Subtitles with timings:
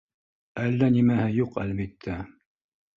[0.63, 2.21] Әллә нимәһе юҡ, әлбиттә